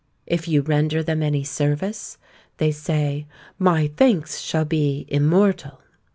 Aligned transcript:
If 0.25 0.47
you 0.47 0.63
render 0.63 1.03
them 1.03 1.21
any 1.21 1.43
service, 1.43 2.17
they 2.57 2.71
say, 2.71 3.27
My 3.59 3.85
thanks 3.95 4.39
shall 4.39 4.65
be 4.65 5.05
immortal. 5.09 5.79